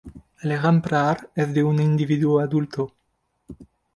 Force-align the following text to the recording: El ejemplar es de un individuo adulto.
El 0.41 0.51
ejemplar 0.51 1.29
es 1.35 1.53
de 1.53 1.63
un 1.63 1.79
individuo 1.79 2.39
adulto. 2.39 2.91